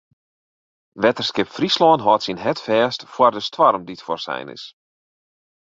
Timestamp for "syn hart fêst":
2.25-3.01